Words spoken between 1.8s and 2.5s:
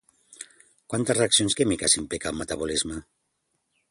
implica el